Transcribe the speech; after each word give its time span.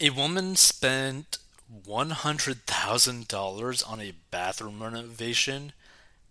A 0.00 0.10
woman 0.10 0.56
spent 0.56 1.38
$100,000 1.86 3.90
on 3.90 4.00
a 4.00 4.14
bathroom 4.32 4.82
renovation 4.82 5.72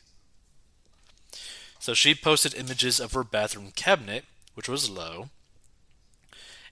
So 1.80 1.94
she 1.94 2.14
posted 2.16 2.54
images 2.54 3.00
of 3.00 3.14
her 3.14 3.24
bathroom 3.24 3.72
cabinet, 3.76 4.26
which 4.54 4.70
was 4.70 4.90
low, 4.90 5.30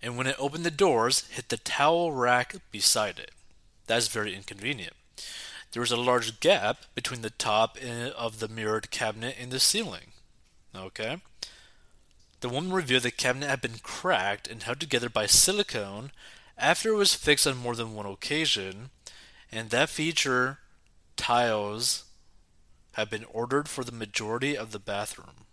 and 0.01 0.17
when 0.17 0.27
it 0.27 0.35
opened 0.39 0.63
the 0.63 0.71
doors, 0.71 1.27
hit 1.29 1.49
the 1.49 1.57
towel 1.57 2.11
rack 2.11 2.55
beside 2.71 3.19
it. 3.19 3.31
That's 3.87 4.07
very 4.07 4.35
inconvenient. 4.35 4.93
There 5.71 5.81
was 5.81 5.91
a 5.91 5.97
large 5.97 6.39
gap 6.39 6.85
between 6.95 7.21
the 7.21 7.29
top 7.29 7.77
of 8.17 8.39
the 8.39 8.47
mirrored 8.47 8.89
cabinet 8.91 9.35
and 9.39 9.51
the 9.51 9.59
ceiling. 9.59 10.13
Okay? 10.75 11.17
The 12.41 12.49
woman 12.49 12.71
revealed 12.71 13.03
the 13.03 13.11
cabinet 13.11 13.49
had 13.49 13.61
been 13.61 13.79
cracked 13.83 14.47
and 14.47 14.63
held 14.63 14.79
together 14.79 15.09
by 15.09 15.25
silicone 15.25 16.11
after 16.57 16.89
it 16.89 16.97
was 16.97 17.13
fixed 17.13 17.45
on 17.45 17.57
more 17.57 17.75
than 17.75 17.93
one 17.93 18.05
occasion, 18.05 18.89
and 19.51 19.69
that 19.69 19.89
feature 19.89 20.59
tiles 21.15 22.05
have 22.93 23.09
been 23.09 23.25
ordered 23.25 23.69
for 23.69 23.83
the 23.83 23.91
majority 23.91 24.57
of 24.57 24.71
the 24.71 24.79
bathroom. 24.79 25.45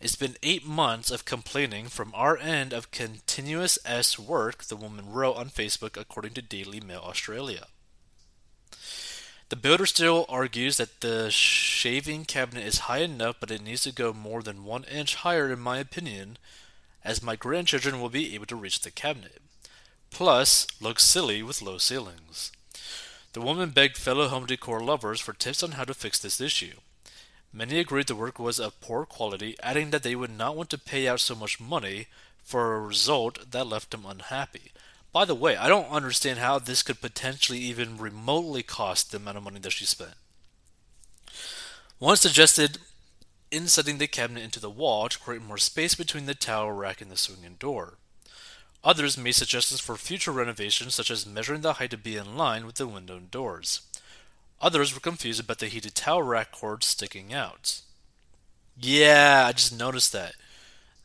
It's 0.00 0.16
been 0.16 0.36
eight 0.42 0.64
months 0.64 1.10
of 1.10 1.24
complaining 1.24 1.88
from 1.88 2.12
our 2.14 2.36
end 2.36 2.72
of 2.72 2.92
continuous 2.92 3.78
S 3.84 4.18
work, 4.18 4.64
the 4.64 4.76
woman 4.76 5.10
wrote 5.10 5.36
on 5.36 5.48
Facebook, 5.48 5.96
according 6.00 6.34
to 6.34 6.42
Daily 6.42 6.80
Mail 6.80 7.00
Australia. 7.04 7.66
The 9.48 9.56
builder 9.56 9.86
still 9.86 10.26
argues 10.28 10.76
that 10.76 11.00
the 11.00 11.30
shaving 11.30 12.26
cabinet 12.26 12.66
is 12.66 12.80
high 12.80 12.98
enough, 12.98 13.36
but 13.40 13.50
it 13.50 13.62
needs 13.62 13.82
to 13.84 13.92
go 13.92 14.12
more 14.12 14.42
than 14.42 14.64
one 14.64 14.84
inch 14.84 15.14
higher, 15.14 15.50
in 15.50 15.58
my 15.58 15.78
opinion, 15.78 16.36
as 17.02 17.22
my 17.22 17.34
grandchildren 17.34 17.98
will 17.98 18.10
be 18.10 18.34
able 18.34 18.44
to 18.46 18.56
reach 18.56 18.80
the 18.80 18.90
cabinet. 18.90 19.40
Plus, 20.10 20.66
looks 20.82 21.02
silly 21.02 21.42
with 21.42 21.62
low 21.62 21.78
ceilings. 21.78 22.52
The 23.32 23.40
woman 23.40 23.70
begged 23.70 23.96
fellow 23.96 24.28
home 24.28 24.44
decor 24.44 24.80
lovers 24.80 25.20
for 25.20 25.32
tips 25.32 25.62
on 25.62 25.72
how 25.72 25.84
to 25.84 25.94
fix 25.94 26.18
this 26.18 26.42
issue. 26.42 26.74
Many 27.50 27.78
agreed 27.78 28.08
the 28.08 28.16
work 28.16 28.38
was 28.38 28.60
of 28.60 28.78
poor 28.82 29.06
quality, 29.06 29.56
adding 29.62 29.90
that 29.90 30.02
they 30.02 30.14
would 30.14 30.30
not 30.30 30.56
want 30.56 30.68
to 30.70 30.78
pay 30.78 31.08
out 31.08 31.20
so 31.20 31.34
much 31.34 31.58
money 31.58 32.08
for 32.42 32.74
a 32.74 32.80
result 32.80 33.50
that 33.50 33.66
left 33.66 33.92
them 33.92 34.04
unhappy. 34.04 34.72
By 35.12 35.24
the 35.24 35.34
way, 35.34 35.56
I 35.56 35.68
don't 35.68 35.90
understand 35.90 36.38
how 36.38 36.58
this 36.58 36.82
could 36.82 37.00
potentially 37.00 37.58
even 37.58 37.98
remotely 37.98 38.62
cost 38.62 39.10
the 39.10 39.16
amount 39.16 39.38
of 39.38 39.42
money 39.42 39.58
that 39.60 39.72
she 39.72 39.84
spent. 39.84 40.14
One 41.98 42.16
suggested 42.16 42.78
insetting 43.50 43.98
the 43.98 44.06
cabinet 44.06 44.44
into 44.44 44.60
the 44.60 44.70
wall 44.70 45.08
to 45.08 45.18
create 45.18 45.42
more 45.42 45.58
space 45.58 45.94
between 45.94 46.26
the 46.26 46.34
towel 46.34 46.70
rack 46.72 47.00
and 47.00 47.10
the 47.10 47.16
swinging 47.16 47.56
door. 47.58 47.94
Others 48.84 49.18
made 49.18 49.32
suggestions 49.32 49.80
for 49.80 49.96
future 49.96 50.30
renovations, 50.30 50.94
such 50.94 51.10
as 51.10 51.26
measuring 51.26 51.62
the 51.62 51.74
height 51.74 51.90
to 51.90 51.96
be 51.96 52.16
in 52.16 52.36
line 52.36 52.64
with 52.64 52.76
the 52.76 52.86
window 52.86 53.16
and 53.16 53.30
doors. 53.30 53.82
Others 54.60 54.94
were 54.94 55.00
confused 55.00 55.40
about 55.40 55.58
the 55.58 55.66
heated 55.66 55.94
towel 55.94 56.22
rack 56.22 56.52
cord 56.52 56.84
sticking 56.84 57.32
out. 57.32 57.80
Yeah, 58.80 59.44
I 59.46 59.52
just 59.52 59.76
noticed 59.76 60.12
that. 60.12 60.34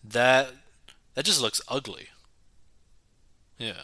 That 0.03 0.52
that 1.16 1.25
just 1.25 1.41
looks 1.41 1.62
ugly. 1.68 2.09
Yeah. 3.58 3.84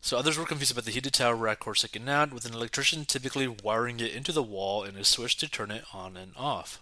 So 0.00 0.16
others 0.16 0.38
were 0.38 0.46
confused 0.46 0.72
about 0.72 0.84
the 0.84 0.90
heated 0.90 1.12
towel 1.12 1.34
rack 1.34 1.60
cord 1.60 1.76
sticking 1.76 2.08
out, 2.08 2.32
with 2.32 2.46
an 2.46 2.54
electrician 2.54 3.04
typically 3.04 3.46
wiring 3.46 4.00
it 4.00 4.14
into 4.14 4.32
the 4.32 4.42
wall 4.42 4.82
and 4.82 4.96
a 4.96 5.04
switch 5.04 5.36
to 5.38 5.50
turn 5.50 5.70
it 5.70 5.84
on 5.92 6.16
and 6.16 6.32
off. 6.34 6.80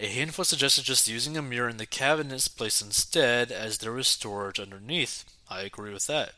A 0.00 0.08
handful 0.08 0.44
suggested 0.44 0.84
just 0.84 1.08
using 1.08 1.36
a 1.36 1.42
mirror 1.42 1.68
in 1.68 1.76
the 1.76 1.86
cabinet's 1.86 2.48
place 2.48 2.82
instead, 2.82 3.52
as 3.52 3.78
there 3.78 3.92
was 3.92 4.08
storage 4.08 4.58
underneath. 4.58 5.24
I 5.48 5.60
agree 5.60 5.92
with 5.92 6.06
that. 6.08 6.32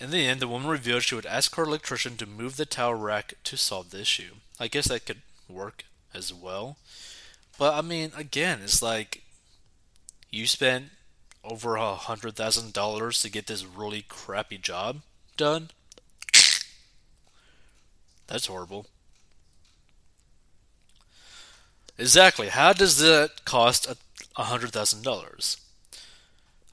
In 0.00 0.10
the 0.10 0.26
end, 0.26 0.40
the 0.40 0.48
woman 0.48 0.68
revealed 0.68 1.02
she 1.02 1.14
would 1.14 1.26
ask 1.26 1.54
her 1.56 1.62
electrician 1.62 2.16
to 2.16 2.26
move 2.26 2.56
the 2.56 2.66
towel 2.66 2.94
rack 2.94 3.34
to 3.44 3.56
solve 3.56 3.90
the 3.90 4.00
issue. 4.00 4.36
I 4.58 4.66
guess 4.68 4.88
that 4.88 5.06
could 5.06 5.22
work 5.48 5.84
as 6.14 6.32
well. 6.32 6.76
But 7.58 7.74
I 7.74 7.82
mean, 7.82 8.10
again, 8.16 8.60
it's 8.64 8.82
like 8.82 9.21
you 10.32 10.48
spent 10.48 10.90
over 11.44 11.76
a 11.76 11.94
hundred 11.94 12.34
thousand 12.36 12.72
dollars 12.72 13.22
to 13.22 13.30
get 13.30 13.46
this 13.46 13.64
really 13.64 14.02
crappy 14.02 14.58
job 14.58 15.02
done. 15.36 15.70
That's 18.26 18.46
horrible. 18.46 18.86
Exactly. 21.98 22.48
How 22.48 22.72
does 22.74 22.98
that 22.98 23.44
cost 23.44 23.86
a 24.36 24.42
hundred 24.44 24.72
thousand 24.72 25.02
dollars? 25.02 25.56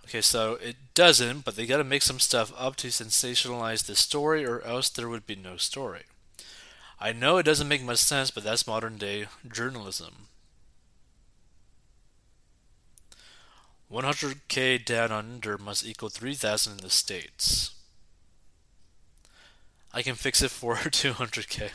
Okay, 0.05 0.21
so 0.21 0.55
it 0.55 0.75
doesn't, 0.95 1.45
but 1.45 1.55
they 1.55 1.65
gotta 1.65 1.83
make 1.83 2.01
some 2.01 2.19
stuff 2.19 2.51
up 2.57 2.75
to 2.77 2.87
sensationalize 2.87 3.85
the 3.85 3.95
story, 3.95 4.45
or 4.45 4.61
else 4.61 4.89
there 4.89 5.07
would 5.09 5.27
be 5.27 5.35
no 5.35 5.57
story. 5.57 6.03
I 6.99 7.13
know 7.13 7.37
it 7.37 7.43
doesn't 7.43 7.67
make 7.67 7.83
much 7.83 7.99
sense, 7.99 8.31
but 8.31 8.43
that's 8.43 8.67
modern 8.67 8.97
day 8.97 9.27
journalism. 9.51 10.27
100k 13.91 14.85
down 14.85 15.11
under 15.11 15.57
must 15.57 15.85
equal 15.85 16.09
3000 16.09 16.73
in 16.73 16.77
the 16.77 16.89
States. 16.89 17.71
I 19.91 20.01
can 20.03 20.15
fix 20.15 20.41
it 20.41 20.51
for 20.51 20.75
200k. 20.75 21.71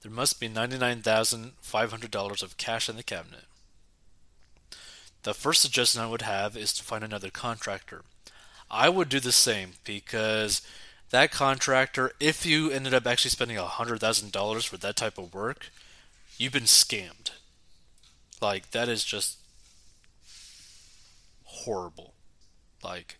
There 0.00 0.12
must 0.12 0.38
be 0.38 0.48
$99,500 0.48 2.42
of 2.42 2.56
cash 2.56 2.88
in 2.88 2.96
the 2.96 3.02
cabinet. 3.02 3.44
The 5.24 5.34
first 5.34 5.60
suggestion 5.60 6.00
I 6.00 6.06
would 6.06 6.22
have 6.22 6.56
is 6.56 6.72
to 6.74 6.84
find 6.84 7.02
another 7.02 7.30
contractor. 7.30 8.02
I 8.70 8.88
would 8.88 9.08
do 9.08 9.18
the 9.18 9.32
same 9.32 9.72
because 9.84 10.62
that 11.10 11.30
contractor, 11.30 12.12
if 12.20 12.44
you 12.44 12.70
ended 12.70 12.94
up 12.94 13.06
actually 13.06 13.30
spending 13.30 13.56
$100,000 13.56 14.66
for 14.66 14.76
that 14.76 14.96
type 14.96 15.18
of 15.18 15.34
work, 15.34 15.70
you've 16.36 16.52
been 16.52 16.64
scammed. 16.64 17.30
Like, 18.40 18.70
that 18.70 18.88
is 18.88 19.04
just 19.04 19.38
horrible. 21.44 22.14
Like, 22.84 23.18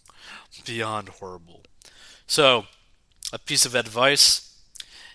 beyond 0.66 1.08
horrible. 1.08 1.62
So, 2.26 2.66
a 3.32 3.38
piece 3.38 3.66
of 3.66 3.74
advice 3.74 4.54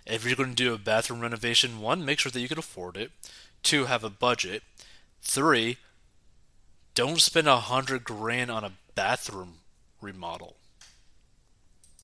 if 0.10 0.26
you're 0.26 0.36
going 0.36 0.50
to 0.50 0.56
do 0.56 0.74
a 0.74 0.78
bathroom 0.78 1.22
renovation, 1.22 1.80
one, 1.80 2.04
make 2.04 2.20
sure 2.20 2.32
that 2.32 2.40
you 2.40 2.48
can 2.48 2.58
afford 2.58 2.98
it. 2.98 3.12
Two, 3.62 3.86
have 3.86 4.04
a 4.04 4.10
budget. 4.10 4.64
Three, 5.22 5.78
don't 6.96 7.22
spend 7.22 7.48
a 7.48 7.58
hundred 7.58 8.04
grand 8.04 8.50
on 8.50 8.64
a 8.64 8.74
bathroom 8.96 9.60
remodel. 10.02 10.56